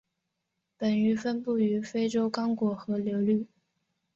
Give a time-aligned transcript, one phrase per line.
[0.79, 3.45] 本鱼分布于非洲刚果河流域。